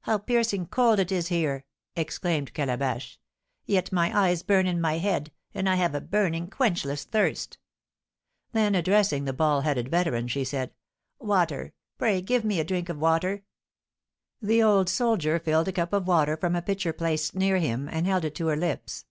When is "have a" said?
5.76-6.00